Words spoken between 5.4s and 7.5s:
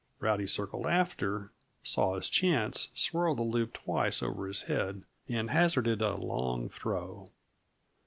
hazarded a long throw.